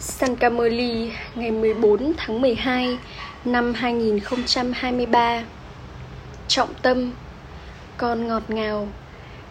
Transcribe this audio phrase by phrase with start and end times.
[0.00, 2.98] Sankamoli, ngày 14 tháng 12
[3.44, 5.42] năm 2023
[6.48, 7.12] Trọng tâm,
[7.96, 8.88] Con ngọt ngào.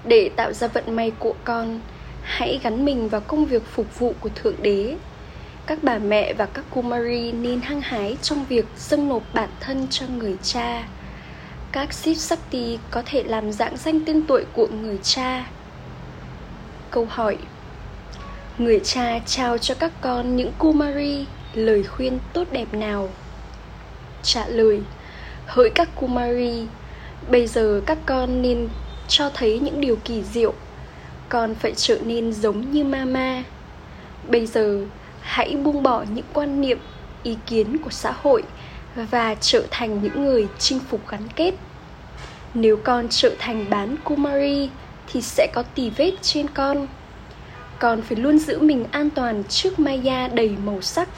[0.04, 1.80] Để tạo ra vận may của con,
[2.24, 4.96] Hãy gắn mình vào công việc phục vụ của Thượng Đế.
[5.66, 9.88] Các bà mẹ và các Kumari nên hăng hái trong việc dâng nộp bản thân
[9.90, 10.88] cho người cha.
[11.72, 15.46] Các Sip Sakti có thể làm dạng danh tên tuổi của người cha.
[16.92, 17.38] Câu hỏi
[18.60, 23.10] người cha trao cho các con những kumari, lời khuyên tốt đẹp nào?
[24.24, 24.82] Trả lời,
[25.46, 26.66] hỡi các kumari,
[27.30, 28.70] bây giờ các con nên
[29.08, 30.54] cho thấy những điều kỳ diệu.
[31.30, 33.44] Con phải trở nên giống như mama.
[34.28, 34.86] Bây giờ,
[35.22, 36.80] hãy buông bỏ những quan niệm,
[37.24, 38.44] ý kiến của xã hội
[38.96, 41.54] và trở thành những người chinh phục gắn kết.
[42.54, 44.70] Nếu con trở thành bán kumari,
[45.08, 46.88] thì sẽ có tì vết trên con
[47.80, 51.10] còn phải luôn giữ mình an toàn trước maya đầy màu sắc.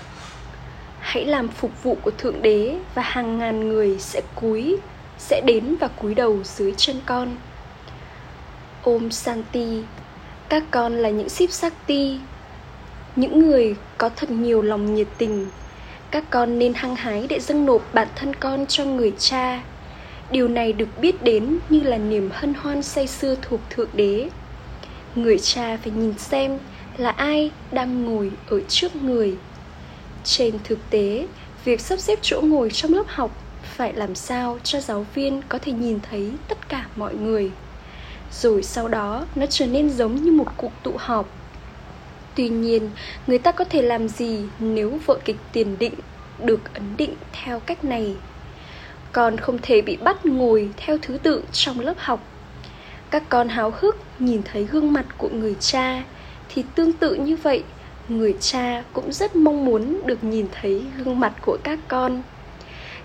[1.00, 4.78] Hãy làm phục vụ của thượng đế và hàng ngàn người sẽ cúi,
[5.18, 7.36] sẽ đến và cúi đầu dưới chân con.
[8.84, 9.84] Ôm santi
[10.52, 12.20] các con là những ship sakti
[13.16, 15.48] những người có thật nhiều lòng nhiệt tình.
[16.12, 19.62] Các con nên hăng hái để dâng nộp bản thân con cho người cha.
[20.32, 24.30] Điều này được biết đến như là niềm hân hoan say sưa thuộc thượng đế
[25.16, 26.58] người cha phải nhìn xem
[26.98, 29.36] là ai đang ngồi ở trước người.
[30.24, 31.28] Trên thực tế,
[31.66, 33.32] việc sắp xếp chỗ ngồi trong lớp học
[33.64, 37.52] phải làm sao cho giáo viên có thể nhìn thấy tất cả mọi người.
[38.32, 41.30] Rồi sau đó, nó trở nên giống như một cuộc tụ họp.
[42.36, 42.90] Tuy nhiên,
[43.28, 45.94] người ta có thể làm gì nếu vở kịch tiền định
[46.44, 48.16] được ấn định theo cách này?
[49.12, 52.31] Con không thể bị bắt ngồi theo thứ tự trong lớp học
[53.12, 56.04] các con háo hức nhìn thấy gương mặt của người cha,
[56.50, 57.64] thì tương tự như vậy,
[58.08, 62.22] người cha cũng rất mong muốn được nhìn thấy gương mặt của các con.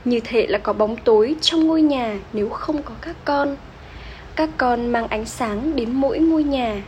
[0.05, 3.57] Như thể là có bóng tối trong ngôi nhà nếu không có các con.
[4.37, 6.83] Các con mang ánh sáng đến mỗi ngôi nhà.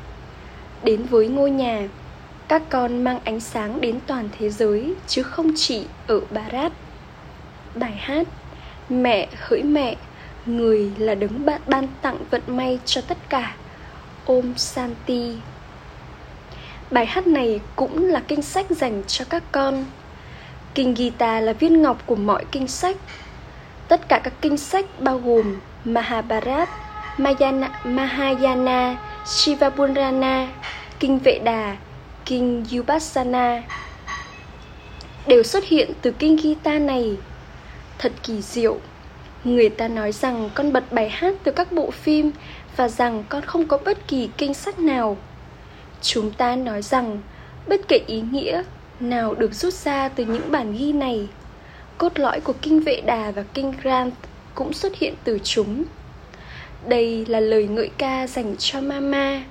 [0.82, 1.88] Đến với ngôi nhà,
[2.48, 6.72] các con mang ánh sáng đến toàn thế giới, chứ không chỉ ở barat
[7.75, 8.26] bài hát,
[8.88, 9.97] mẹ hỡi mẹ
[10.48, 13.54] người là đấng bạn ban tặng vận may cho tất cả.
[14.26, 15.34] Ôm santi
[16.91, 19.84] bài hát này cũng là kinh sách dành cho các con.
[20.75, 22.97] Kinh gita là viên ngọc của mọi kinh sách.
[23.88, 26.69] Tất cả các kinh sách bao gồm mahabharat
[27.19, 30.48] Mayana, mahayana shivapurana
[31.00, 31.76] kinh vệ đà
[32.25, 33.62] kinh Upasana
[35.26, 37.16] đều xuất hiện từ kinh Gita này.
[37.98, 38.76] Thật kỳ diệu,
[39.44, 42.31] Người ta nói rằng con bật bài hát từ các bộ phim
[42.76, 45.16] và rằng con không có bất kỳ kinh sách nào.
[46.03, 47.21] Chúng ta nói rằng
[47.66, 48.62] bất kể ý nghĩa
[49.00, 51.28] nào được rút ra từ những bản ghi này,
[51.99, 54.12] cốt lõi của kinh Vệ Đà và kinh Grant
[54.54, 55.84] cũng xuất hiện từ chúng.
[56.87, 59.43] Đây là lời ngợi ca dành cho mama.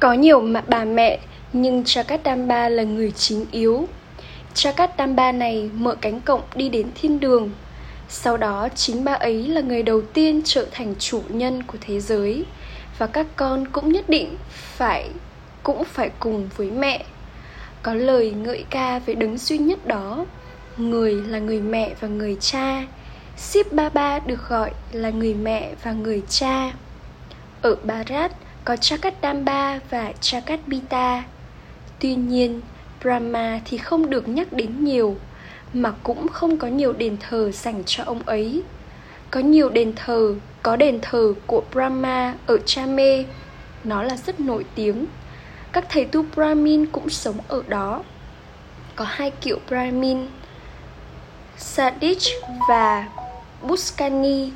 [0.00, 1.18] Có nhiều mà bà mẹ
[1.52, 3.88] nhưng Chakat Damba là người chính yếu.
[4.54, 7.50] Chakat Damba này mở cánh cổng đi đến thiên đường
[8.08, 12.00] sau đó, chính ba ấy là người đầu tiên trở thành chủ nhân của thế
[12.00, 12.44] giới.
[12.98, 15.10] Và các con cũng nhất định phải,
[15.62, 17.04] cũng phải cùng với mẹ.
[17.82, 20.26] Có lời ngợi ca về đứng duy nhất đó,
[20.76, 22.86] người là người mẹ và người cha.
[23.36, 26.72] Ship ba ba được gọi là người mẹ và người cha.
[27.62, 28.32] Ở bharat
[28.64, 31.24] có chakadamba và chakadbita.
[32.00, 32.60] Tuy nhiên,
[33.02, 35.16] brahma thì không được nhắc đến nhiều
[35.76, 38.62] mà cũng không có nhiều đền thờ dành cho ông ấy.
[39.30, 43.24] Có nhiều đền thờ, có đền thờ của brahma ở chame
[43.84, 45.06] nó là rất nổi tiếng.
[45.72, 48.02] Các thầy tu brahmin cũng sống ở đó.
[48.96, 50.26] Có hai kiểu brahmin
[51.56, 52.22] sadich
[52.68, 53.08] và
[53.62, 54.50] buskani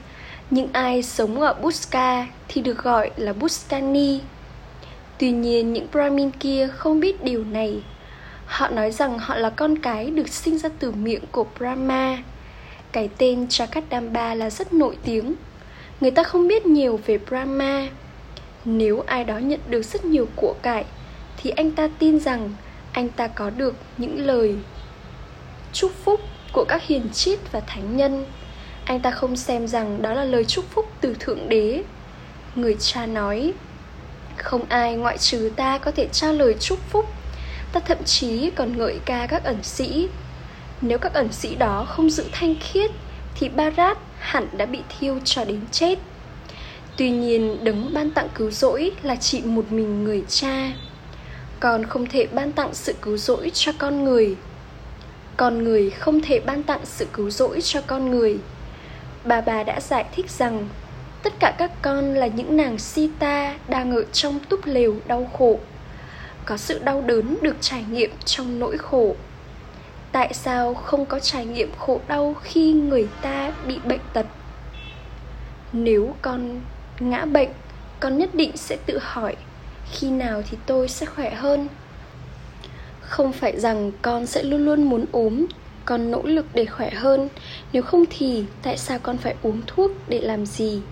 [0.50, 4.20] những ai sống ở buska thì được gọi là buskani
[5.20, 7.82] tuy nhiên, những brahmin kia không biết điều này.
[8.50, 12.18] Họ nói rằng họ là con cái được sinh ra từ miệng của Brahma.
[12.92, 15.34] Cái tên Chakadamba là rất nổi tiếng.
[16.00, 17.88] Người ta không biết nhiều về Brahma.
[18.64, 20.84] Nếu ai đó nhận được rất nhiều của cải
[21.36, 22.50] thì anh ta tin rằng
[22.92, 24.56] anh ta có được những lời
[25.72, 26.20] chúc phúc
[26.52, 28.26] của các hiền triết và thánh nhân.
[28.84, 31.82] Anh ta không xem rằng đó là lời chúc phúc từ Thượng Đế.
[32.54, 33.52] Người cha nói,
[34.36, 37.06] không ai ngoại trừ ta có thể trao lời chúc phúc
[37.72, 40.08] ta thậm chí còn ngợi ca các ẩn sĩ.
[40.80, 42.90] Nếu các ẩn sĩ đó không giữ thanh khiết,
[43.34, 45.98] thì barat hẳn đã bị thiêu cho đến chết.
[46.96, 50.72] Tuy nhiên, đấng ban tặng cứu rỗi là chỉ một mình người cha.
[51.60, 54.36] Con không thể ban tặng sự cứu rỗi cho con người.
[55.36, 58.38] Con người không thể ban tặng sự cứu rỗi cho con người.
[59.24, 60.68] Bà bà đã giải thích rằng,
[61.22, 65.58] tất cả các con là những nàng sita đang ở trong túp lều đau khổ
[66.44, 69.14] có sự đau đớn được trải nghiệm trong nỗi khổ.
[70.12, 74.26] Tại sao không có trải nghiệm khổ đau khi người ta bị bệnh tật?
[75.72, 76.60] Nếu con
[77.00, 77.48] ngã bệnh,
[78.00, 79.36] con nhất định sẽ tự hỏi,
[79.92, 81.68] khi nào thì tôi sẽ khỏe hơn?
[83.00, 85.46] Không phải rằng con sẽ luôn luôn muốn ốm,
[85.84, 87.28] con nỗ lực để khỏe hơn.
[87.72, 90.82] Nếu không thì tại sao con phải uống thuốc để làm gì?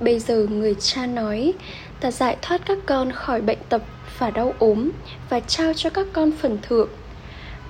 [0.00, 1.52] Bây giờ người cha nói,
[2.00, 3.82] ta giải thoát các con khỏi bệnh tật
[4.18, 4.90] và đau ốm
[5.28, 6.88] và trao cho các con phần thưởng.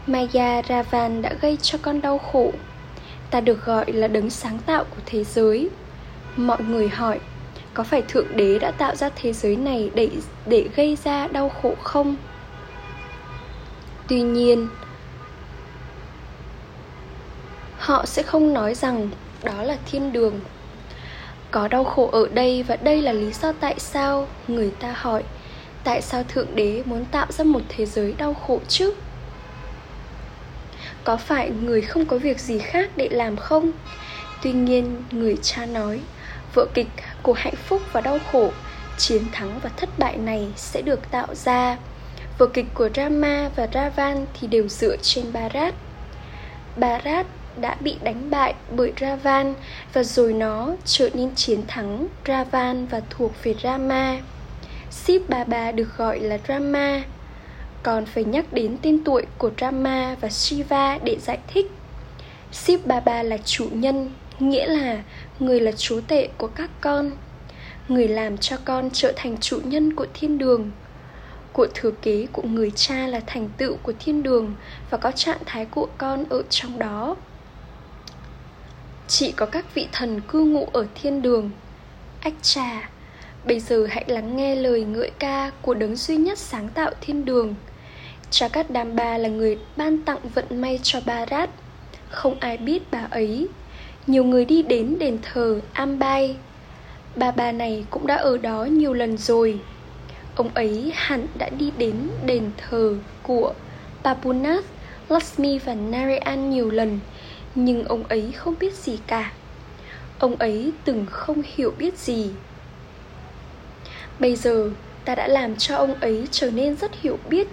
[0.07, 2.53] Maya ravan đã gây cho con đau khổ.
[3.31, 5.69] Ta được gọi là đấng sáng tạo của thế giới.
[6.37, 7.21] Mọi người hỏi,
[7.75, 10.11] có phải thượng đế đã tạo ra thế giới này để
[10.47, 12.17] để gây ra đau khổ không?
[14.09, 14.69] Tuy nhiên,
[17.79, 19.11] họ sẽ không nói rằng
[19.43, 20.41] đó là thiên đường.
[21.51, 24.29] Có đau khổ ở đây và đây là lý do tại sao?
[24.49, 25.23] Người ta hỏi
[25.87, 28.93] tại sao thượng đế muốn tạo ra một thế giới đau khổ chứ?
[31.05, 33.71] Có phải người không có việc gì khác để làm không?
[34.43, 36.01] Tuy nhiên, người cha nói
[36.55, 36.89] vở kịch
[37.23, 38.51] của hạnh phúc và đau khổ,
[38.99, 41.77] chiến thắng và thất bại này sẽ được tạo ra.
[42.39, 45.75] Vở kịch của rama và ravan thì đều dựa trên barat
[46.77, 47.27] barat
[47.61, 49.55] đã bị đánh bại bởi ravan
[49.93, 54.21] và rồi nó trở nên chiến thắng ravan và thuộc về rama
[55.05, 57.03] ship bà được gọi là rama
[57.87, 61.71] còn phải nhắc đến tên tuổi của rama và shiva để giải thích.
[62.53, 65.03] Ship bà là chủ nhân, nghĩa là
[65.41, 67.11] người là chúa tể của các con.
[67.89, 70.71] Người làm cho con trở thành chủ nhân của thiên đường.
[71.53, 74.55] Của thừa kế của người cha là thành tựu của thiên đường
[74.91, 77.17] và có trạng thái của con ở trong đó.
[79.09, 81.51] Chỉ có các vị thần cư ngụ ở thiên đường.
[82.21, 82.89] Ách trà
[83.47, 87.25] bây giờ hãy lắng nghe lời ngợi ca của đấng duy nhất sáng tạo thiên
[87.25, 87.55] đường
[88.31, 91.51] Jagat Damba là người ban tặng vận may cho Bharat
[92.11, 93.49] Không ai biết bà ấy
[94.07, 96.37] nhiều người đi đến đền thờ Ambai.
[97.17, 99.59] Bà bà này cũng đã ở đó nhiều lần rồi.
[100.35, 101.95] Ông ấy hẳn đã đi đến
[102.27, 103.55] đền thờ của
[104.05, 104.65] Papunath,
[105.09, 106.99] Lakshmi và Narayan nhiều lần,
[107.55, 109.33] nhưng ông ấy không biết gì cả.
[110.19, 112.31] Ông ấy từng không hiểu biết gì.
[114.19, 114.71] Bây giờ,
[115.05, 117.49] ta đã làm cho ông ấy trở nên rất hiểu biết.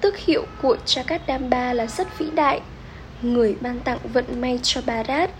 [0.00, 2.60] Tước hiệu của Jagadamba là rất vĩ đại,
[3.22, 5.30] người ban tặng vận may cho Bharat.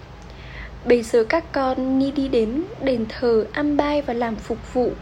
[0.85, 4.93] Bây giờ các con ni đi đến đền thờ Ambai và làm phục vụ.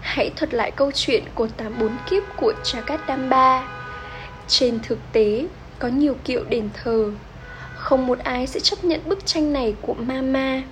[0.00, 3.62] Hãy thuật lại câu chuyện của 84 kiếp của Jagadamba
[4.48, 5.46] Trên thực tế,
[5.78, 7.10] có nhiều kiệu đền thờ.
[7.74, 10.62] Không một ai sẽ chấp nhận bức tranh này của Mama.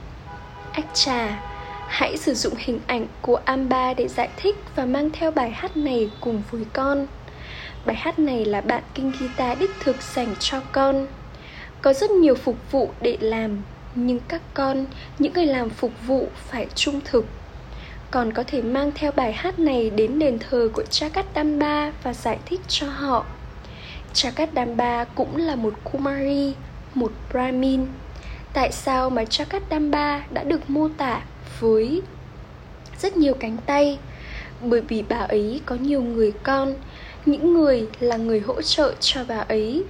[0.72, 1.51] Ách trà
[1.92, 5.76] Hãy sử dụng hình ảnh của Amba để giải thích và mang theo bài hát
[5.76, 7.06] này cùng với con
[7.86, 11.06] Bài hát này là bạn kinh guitar đích thực dành cho con
[11.82, 13.62] Có rất nhiều phục vụ để làm
[13.94, 14.86] nhưng các con
[15.18, 17.24] những người làm phục vụ phải trung thực
[18.10, 22.38] còn có thể mang theo bài hát này đến đền thờ của Jagadamba và giải
[22.46, 23.24] thích cho họ.
[24.14, 26.54] Jagadamba cũng là một Kumari,
[26.94, 27.86] một Brahmin.
[28.52, 31.22] Tại sao mà Jagadamba đã được mô tả
[31.60, 32.02] với
[32.98, 33.98] rất nhiều cánh tay?
[34.60, 36.74] Bởi vì bà ấy có nhiều người con,
[37.26, 39.84] những người là người hỗ trợ cho bà ấy.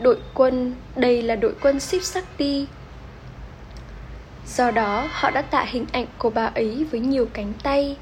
[0.00, 2.66] Đội quân, đây là đội quân ship Sakti,
[4.46, 7.96] Do đó họ đã tạo hình ảnh của bà ấy với nhiều cánh tay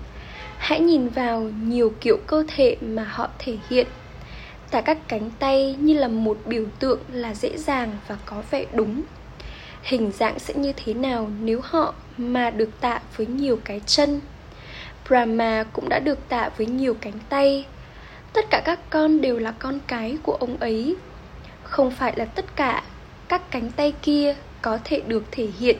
[0.59, 3.87] Hãy nhìn vào nhiều kiểu cơ thể mà họ thể hiện
[4.71, 8.65] Tả các cánh tay như là một biểu tượng là dễ dàng và có vẻ
[8.73, 9.03] đúng
[9.83, 14.21] Hình dạng sẽ như thế nào nếu họ mà được tạ với nhiều cái chân?
[15.09, 17.67] Brahma cũng đã được tạ với nhiều cánh tay.
[18.33, 20.97] Tất cả các con đều là con cái của ông ấy.
[21.63, 22.83] Không phải là tất cả
[23.29, 25.77] các cánh tay kia có thể được thể hiện.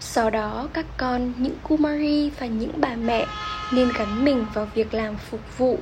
[0.00, 3.26] Sau đó các con, những Kumari và những bà mẹ
[3.72, 5.78] nên gắn mình vào việc làm phục vụ.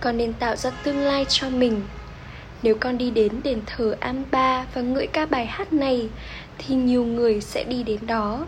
[0.00, 1.82] Con nên tạo ra tương lai cho mình.
[2.62, 6.08] Nếu con đi đến đền thờ Amba và ngợi ca bài hát này
[6.58, 8.46] thì nhiều người sẽ đi đến đó.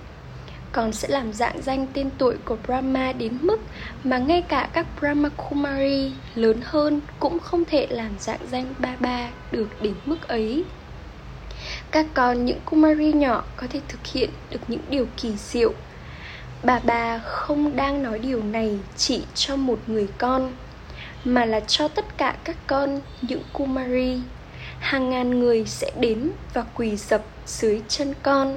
[0.72, 3.60] Còn sẽ làm dạng danh tên tuổi của Brahma đến mức
[4.04, 9.30] mà ngay cả các Brahma Kumari lớn hơn cũng không thể làm dạng danh Baba
[9.52, 10.64] được đến mức ấy.
[11.90, 15.72] Các con, những Kumari nhỏ có thể thực hiện được những điều kỳ diệu.
[16.62, 20.52] Bà bà không đang nói điều này chỉ cho một người con,
[21.24, 24.20] mà là cho tất cả các con, những kumari
[24.84, 28.56] hàng ngàn người sẽ đến và quỳ dập dưới chân con.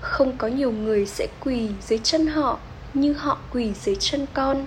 [0.00, 2.58] Không có nhiều người sẽ quỳ dưới chân họ
[2.94, 4.66] như họ quỳ dưới chân con.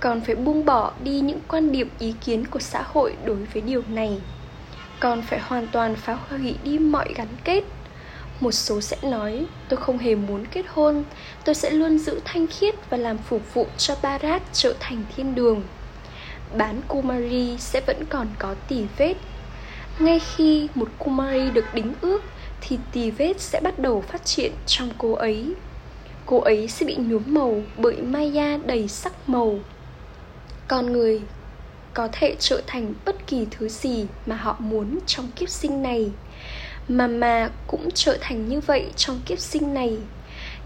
[0.00, 3.62] Còn phải buông bỏ đi những quan điểm ý kiến của xã hội đối với
[3.62, 4.18] điều này.
[5.00, 7.64] Con phải hoàn toàn phá hủy đi mọi gắn kết.
[8.40, 11.04] Một số sẽ nói, tôi không hề muốn kết hôn.
[11.44, 15.34] Tôi sẽ luôn giữ thanh khiết và làm phục vụ cho barat trở thành thiên
[15.34, 15.62] đường.
[16.56, 19.14] Bán kumari sẽ vẫn còn có tỉ vết
[19.98, 22.22] ngay khi một kumari được đính ước,
[22.60, 25.54] thì tì vết sẽ bắt đầu phát triển trong cô ấy.
[26.26, 29.58] Cô ấy sẽ bị nhuốm màu bởi maya đầy sắc màu.
[30.68, 31.20] Con người
[31.94, 36.10] có thể trở thành bất kỳ thứ gì mà họ muốn trong kiếp sinh này.
[36.88, 39.96] Mà mà cũng trở thành như vậy trong kiếp sinh này.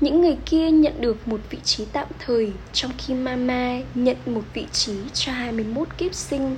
[0.01, 4.43] Những người kia nhận được một vị trí tạm thời, trong khi mama nhận một
[4.55, 6.57] vị trí cho 21 kiếp sinh.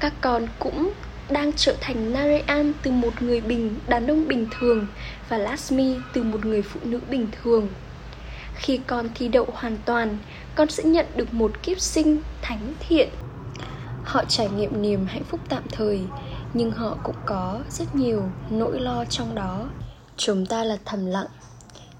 [0.00, 0.90] Các con cũng
[1.30, 4.86] đang trở thành Narayan từ một người bình đàn ông bình thường
[5.28, 7.68] và Lasmi từ một người phụ nữ bình thường.
[8.54, 10.18] Khi con thi đậu hoàn toàn,
[10.54, 13.08] con sẽ nhận được một kiếp sinh thánh thiện.
[14.04, 16.00] Họ trải nghiệm niềm hạnh phúc tạm thời,
[16.54, 19.68] nhưng họ cũng có rất nhiều nỗi lo trong đó.
[20.16, 21.26] Chúng ta là thầm lặng,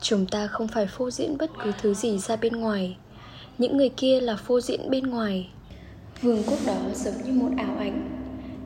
[0.01, 2.97] chúng ta không phải phô diễn bất cứ thứ gì ra bên ngoài.
[3.59, 5.49] Những người kia là phô diễn bên ngoài.
[6.23, 8.16] Vương quốc đó giống như một ảo ảnh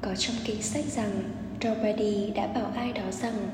[0.03, 1.23] có trong kinh sách rằng
[1.61, 3.49] Draupadi đã bảo ai đó rằng,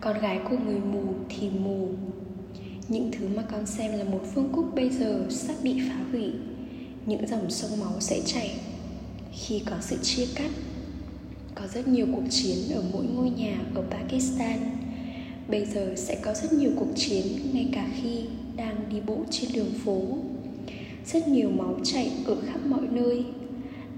[0.00, 1.88] Con gái của người mù thì mù.
[2.88, 6.32] Những thứ mà con xem là một phương quốc bây giờ sắp bị phá hủy.
[7.06, 8.50] Những dòng sông máu sẽ chảy.
[9.32, 10.50] Khi có sự chia cắt,
[11.54, 14.58] Có rất nhiều cuộc chiến ở mỗi ngôi nhà ở Pakistan.
[15.48, 18.24] Bây giờ sẽ có rất nhiều cuộc chiến ngay cả khi
[18.56, 20.02] đang đi bộ trên đường phố.
[21.06, 23.24] Rất nhiều máu chảy ở khắp mọi nơi.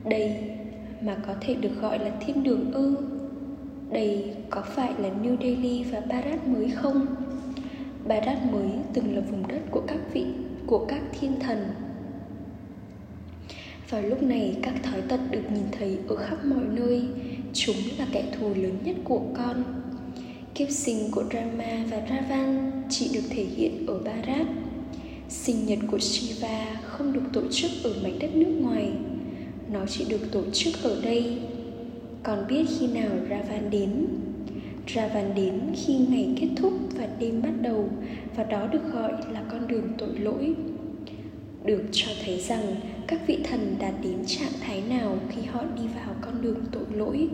[0.05, 0.53] Đây
[1.05, 2.97] mà có thể được gọi là thiên đường ư?
[3.91, 7.07] Đây có phải là New Delhi và Bharat mới không?
[8.05, 10.27] Bharat mới từng là vùng đất của các vị,
[10.67, 11.59] của các thiên thần.
[13.91, 17.03] Vào lúc này, các thói tật được nhìn thấy ở khắp mọi nơi.
[17.53, 19.65] Chúng là kẻ thù lớn nhất của con.
[20.55, 24.47] Kiếp sinh của Rama và Ravan chỉ được thể hiện ở Bharat.
[25.29, 28.93] Sinh nhật của Shiva không được tổ chức ở mảnh đất nước ngoài
[29.73, 31.39] nó chỉ được tổ chức ở đây.
[32.23, 34.07] Còn biết khi nào ravan đến?
[34.95, 37.89] Ravan đến khi ngày kết thúc và đêm bắt đầu,
[38.37, 40.55] và đó được gọi là con đường tội lỗi.
[41.65, 42.77] Được cho thấy rằng
[43.07, 46.85] các vị thần đạt đến trạng thái nào khi họ đi vào con đường tội
[46.95, 47.29] lỗi?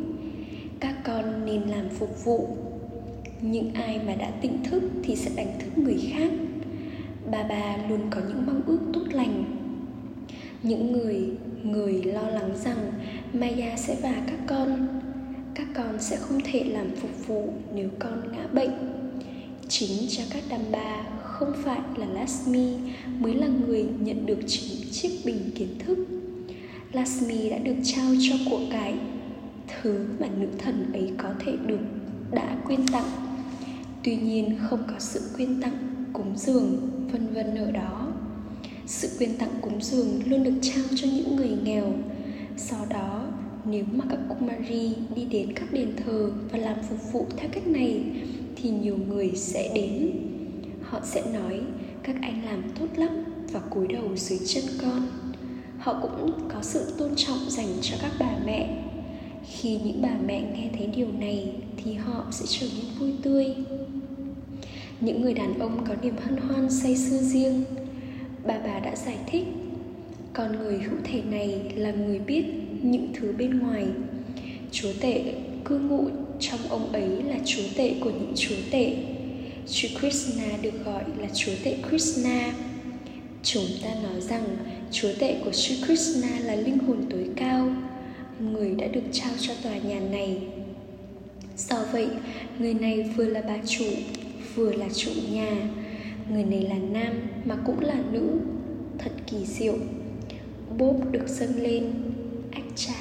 [0.81, 2.49] Các con nên làm phục vụ.
[3.41, 6.31] Những ai mà đã tỉnh thức thì sẽ đánh thức người khác.
[7.31, 9.45] Bà bà luôn có những mong ước tốt lành.
[10.63, 11.31] Những người
[11.65, 12.93] người lo lắng rằng
[13.33, 14.89] maya sẽ và các con
[15.59, 18.71] các con sẽ không thể làm phục vụ nếu con ngã bệnh.
[19.69, 22.77] Chính cho các đàm bà không phải là Lasmi
[23.19, 25.99] mới là người nhận được chính chiếc bình kiến thức.
[26.93, 28.95] Lasmi đã được trao cho của cải,
[29.67, 31.81] thứ mà nữ thần ấy có thể được,
[32.33, 33.11] đã quyên tặng.
[34.05, 38.08] Tuy nhiên không có sự quyên tặng cúng dường, vân vân ở đó
[38.89, 41.93] sự quyên tặng cúng dường luôn được trao cho những người nghèo.
[42.57, 43.27] Sau đó,
[43.65, 47.67] nếu mà các kumari đi đến các đền thờ và làm phục vụ theo cách
[47.67, 48.01] này,
[48.57, 50.11] thì nhiều người sẽ đến.
[50.83, 51.61] Họ sẽ nói,
[52.03, 55.09] các anh làm tốt lắm và cúi đầu dưới chân con.
[55.79, 58.85] Họ cũng có sự tôn trọng dành cho các bà mẹ.
[59.51, 61.53] Khi những bà mẹ nghe thấy điều này,
[61.85, 63.47] thì họ sẽ trở nên vui tươi.
[65.01, 67.65] Những người đàn ông có niềm hân hoan say sưa riêng
[68.49, 69.45] bà bà đã giải thích,
[70.33, 72.45] con người hữu thể này là người biết
[72.83, 73.87] những thứ bên ngoài.
[74.73, 76.09] Chúa tể cư ngụ
[76.41, 78.97] trong ông ấy là chúa tể của những chúa tể.
[79.67, 82.53] Sri Krishna được gọi là chúa tể Krishna.
[83.43, 84.45] Chúng ta nói rằng
[84.93, 87.71] chúa tể của Sri Krishna là linh hồn tối cao,
[88.41, 90.39] người đã được trao cho tòa nhà này.
[91.57, 92.09] Do vậy,
[92.59, 93.85] người này vừa là bà chủ,
[94.55, 95.51] vừa là chủ nhà
[96.33, 98.39] người này là nam mà cũng là nữ.
[98.99, 99.75] Thật kỳ diệu.
[100.79, 101.93] Bốp được dâng lên.
[102.51, 102.95] Ách trà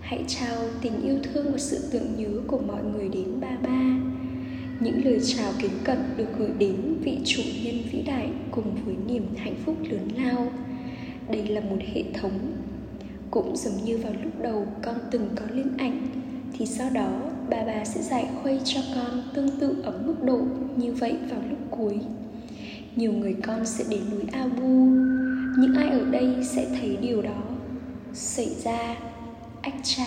[0.00, 3.96] hãy trao tình yêu thương và sự tưởng nhớ của mọi người đến ba ba.
[4.80, 8.94] Những lời chào kính cẩn được gửi đến vị chủ nhân vĩ đại cùng với
[9.06, 10.52] niềm hạnh phúc lớn lao.
[11.30, 12.52] Đây là một hệ thống.
[13.30, 16.06] Cũng giống như vào lúc đầu con từng có linh ảnh,
[16.52, 17.20] thì sau đó
[17.50, 20.40] bà bà sẽ giải khuây cho con tương tự ở mức độ
[20.76, 21.98] như vậy vào lúc cuối
[22.96, 24.68] nhiều người con sẽ đến núi Abu.
[25.58, 27.42] Những ai ở đây sẽ thấy điều đó.
[28.12, 28.96] Xảy ra,
[29.62, 30.06] ách trà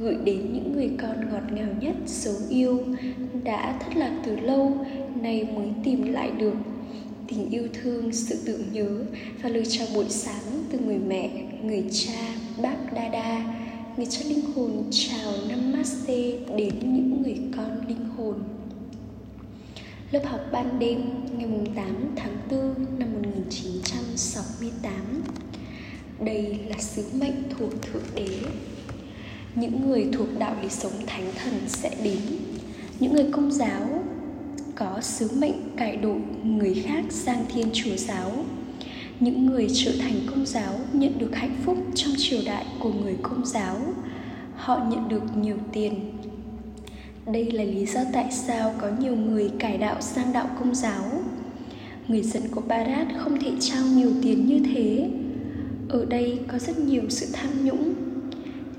[0.00, 2.80] gửi đến những người con ngọt ngào nhất dấu yêu,
[3.44, 4.86] đã thất lạc từ lâu,
[5.22, 6.54] nay mới tìm lại được.
[7.28, 8.88] Tình yêu thương, sự tưởng nhớ
[9.42, 11.30] và lời chào buổi sáng từ người mẹ,
[11.62, 13.54] người cha, bác Dada,
[13.96, 18.34] người cha linh hồn chào Namaste đến những người con linh hồn.
[20.12, 21.00] Lớp học ban đêm,
[21.38, 24.94] ngày 8 tháng 4 năm 1968
[26.20, 28.28] Đây là sứ mệnh thuộc Thượng Đế.
[29.54, 32.18] Những người thuộc đạo lý sống thánh thần sẽ đến.
[33.00, 34.02] Những người công giáo
[34.74, 36.14] có sứ mệnh cải độ
[36.44, 38.44] người khác sang thiên chúa giáo.
[39.20, 43.16] Những người trở thành công giáo nhận được hạnh phúc trong triều đại của người
[43.22, 43.76] công giáo.
[44.56, 46.12] Họ nhận được nhiều tiền
[47.26, 51.04] đây là lý do tại sao có nhiều người cải đạo sang đạo công giáo.
[52.08, 55.10] Người dân của Barat không thể trao nhiều tiền như thế.
[55.88, 57.94] Ở đây có rất nhiều sự tham nhũng.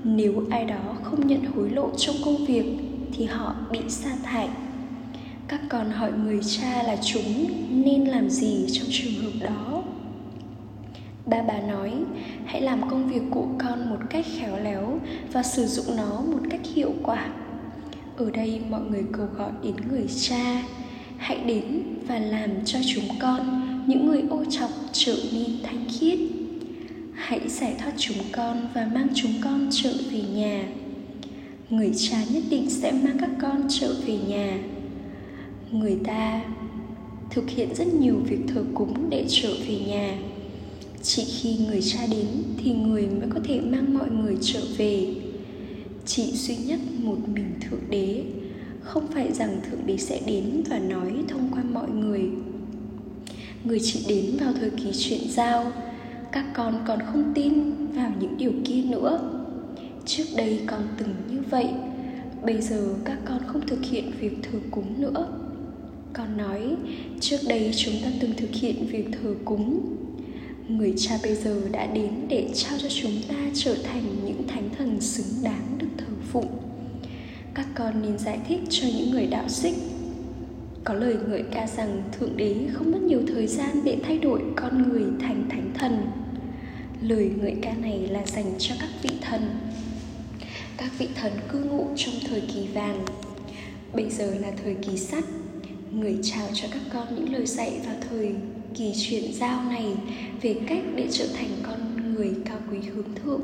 [0.04, 2.64] Nếu ai đó không nhận hối lộ trong công việc,
[3.12, 4.48] thì họ bị sa thải.
[5.48, 9.82] Các con hỏi người cha là chúng nên làm gì trong trường hợp đó?
[11.26, 11.92] Ba bà nói,
[12.44, 14.98] hãy làm công việc của con một cách khéo léo
[15.32, 17.28] và sử dụng nó một cách hiệu quả
[18.16, 20.62] ở đây mọi người cầu gọi đến người cha.
[21.16, 26.18] Hãy đến và làm cho chúng con những người ô trọc trở nên thanh khiết.
[27.14, 30.64] Hãy giải thoát chúng con và mang chúng con trở về nhà.
[31.70, 34.58] Người cha nhất định sẽ mang các con trở về nhà.
[35.70, 36.42] Người ta
[37.30, 40.18] thực hiện rất nhiều việc thờ cúng để trở về nhà.
[41.02, 42.26] Chỉ khi người cha đến
[42.64, 45.14] thì người mới có thể mang mọi người trở về
[46.16, 48.24] chỉ duy nhất một mình thượng đế.
[48.80, 52.22] Không phải rằng thượng đế sẽ đến và nói thông qua mọi người.
[53.64, 55.72] Người chỉ đến vào thời kỳ chuyển giao,
[56.32, 59.40] các con còn không tin vào những điều kia nữa.
[60.06, 61.66] Trước đây con từng như vậy,
[62.42, 65.28] bây giờ các con không thực hiện việc thờ cúng nữa.
[66.12, 66.76] Con nói,
[67.20, 69.96] trước đây chúng ta từng thực hiện việc thờ cúng.
[70.68, 74.70] Người cha bây giờ đã đến để trao cho chúng ta trở thành những thánh
[74.78, 75.73] thần xứng đáng
[76.34, 76.64] phụng
[77.54, 79.74] các con nên giải thích cho những người đạo xích.
[80.84, 84.42] Có lời ngợi ca rằng thượng đế không mất nhiều thời gian để thay đổi
[84.56, 86.06] con người thành thánh thần.
[87.02, 89.50] Lời ngợi ca này là dành cho các vị thần.
[90.76, 93.04] Các vị thần cư ngụ trong thời kỳ vàng.
[93.92, 95.24] Bây giờ là thời kỳ sắt.
[95.90, 98.34] Người chào cho các con những lời dạy vào thời
[98.74, 99.86] kỳ chuyển giao này
[100.42, 103.40] về cách để trở thành con người cao quý hướng thượng.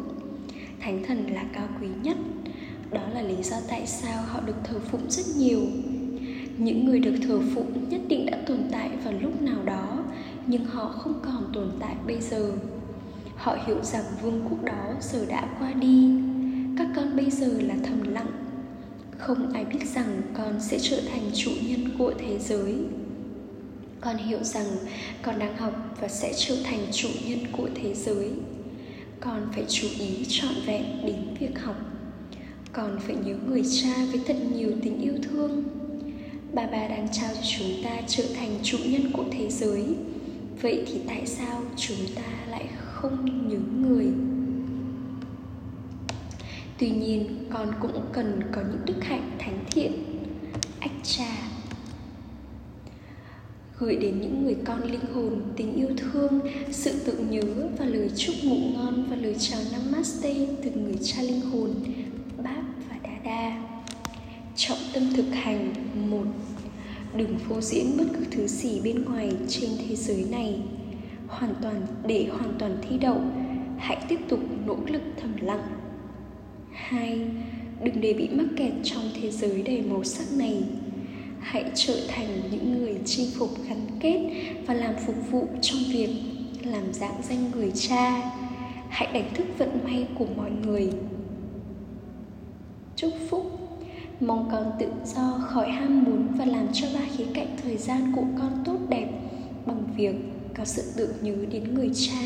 [0.80, 2.16] Thánh thần là cao quý nhất
[2.92, 5.60] đó là lý do tại sao họ được thờ phụng rất nhiều.
[6.58, 10.04] Những người được thờ phụng nhất định đã tồn tại vào lúc nào đó,
[10.46, 12.52] nhưng họ không còn tồn tại bây giờ.
[13.36, 16.10] Họ hiểu rằng vương quốc đó giờ đã qua đi.
[16.78, 18.32] Các con bây giờ là thầm lặng.
[19.18, 22.74] Không ai biết rằng con sẽ trở thành chủ nhân của thế giới.
[24.00, 24.66] Con hiểu rằng
[25.22, 28.30] con đang học và sẽ trở thành chủ nhân của thế giới.
[29.20, 31.76] Con phải chú ý trọn vẹn đến việc học
[32.72, 35.64] còn phải nhớ người cha với thật nhiều tình yêu thương.
[36.52, 39.84] Bà bà đang trao cho chúng ta trở thành chủ nhân của thế giới.
[40.62, 44.06] Vậy thì tại sao chúng ta lại không nhớ người?
[46.78, 49.92] Tuy nhiên, con cũng cần có những đức hạnh thánh thiện.
[50.80, 51.50] Ách trà
[53.80, 58.10] gửi đến những người con linh hồn tình yêu thương, sự tưởng nhớ và lời
[58.16, 61.70] chúc ngủ ngon và lời chào namaste từ người cha linh hồn.
[63.30, 63.52] 3.
[64.56, 65.74] Trọng tâm thực hành
[66.10, 66.24] một.
[67.16, 70.60] Đừng phô diễn bất cứ thứ gì bên ngoài trên thế giới này.
[71.28, 73.20] Hoàn toàn, để hoàn toàn thi đậu,
[73.78, 75.62] hãy tiếp tục nỗ lực thầm lặng.
[76.72, 77.20] Hai,
[77.84, 80.62] Đừng để bị mắc kẹt trong thế giới đầy màu sắc này.
[81.40, 84.30] Hãy trở thành những người chinh phục gắn kết
[84.66, 86.10] và làm phục vụ trong việc
[86.64, 88.32] làm dạng danh người cha.
[88.88, 90.90] Hãy đánh thức vận may của mọi người
[93.00, 93.58] chúc phúc.
[94.20, 98.12] Mong con tự do khỏi ham muốn và làm cho ba khía cạnh thời gian
[98.16, 99.08] của con tốt đẹp.
[99.66, 100.14] Bằng việc
[100.56, 102.20] có sự tưởng nhớ đến người cha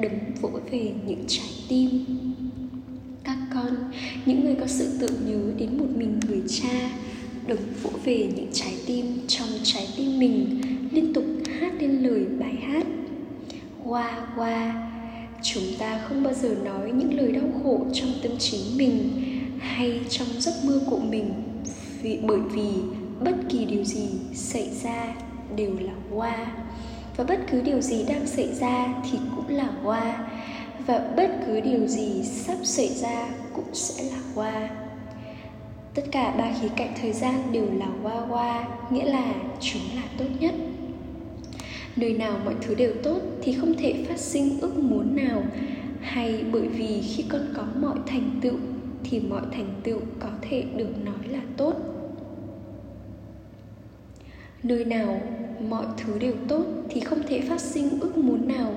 [0.00, 2.04] đứng vỗ về những trái tim.
[3.24, 3.76] Các con,
[4.26, 6.90] những người có sự tưởng nhớ đến một mình người cha
[7.46, 10.60] đừng vỗ về những trái tim trong trái tim mình,
[10.92, 11.24] liên tục
[11.60, 12.86] hát lên lời bài hát.
[13.84, 14.88] Qua qua,
[15.42, 19.10] chúng ta không bao giờ nói những lời đau khổ trong tâm trí mình
[19.62, 21.32] hay trong giấc mơ của mình
[22.02, 22.68] vì, bởi vì
[23.20, 25.14] bất kỳ điều gì xảy ra
[25.56, 26.46] đều là qua
[27.16, 30.28] và bất cứ điều gì đang xảy ra thì cũng là qua
[30.86, 34.70] và bất cứ điều gì sắp xảy ra cũng sẽ là qua
[35.94, 40.02] tất cả ba khía cạnh thời gian đều là qua qua nghĩa là chúng là
[40.18, 40.54] tốt nhất.
[41.96, 45.42] Nơi nào mọi thứ đều tốt thì không thể phát sinh ước muốn nào,
[46.00, 48.56] hay bởi vì khi con có mọi thành tựu
[49.04, 51.74] thì mọi thành tựu có thể được nói là tốt.
[54.62, 55.20] Nơi nào
[55.68, 58.74] mọi thứ đều tốt thì không thể phát sinh ước muốn nào,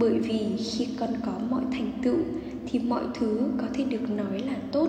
[0.00, 2.16] bởi vì khi con có mọi thành tựu
[2.66, 4.88] thì mọi thứ có thể được nói là tốt.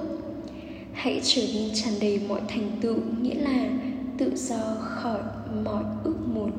[0.93, 3.69] Hãy trở nên tràn đầy mọi thành tựu, nghĩa là
[4.17, 5.19] tự do khỏi
[5.63, 6.51] mọi ước muốn.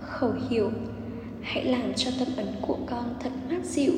[0.00, 0.70] Khẩu hiệu,
[1.40, 3.92] hãy làm cho tâm ấn của con thật mát dịu,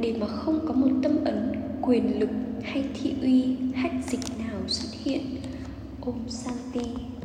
[0.00, 2.30] để mà không có một tâm ấn quyền lực
[2.64, 5.40] hay thị uy hách dịch nào xuất hiện?
[6.00, 7.17] Ôm santi.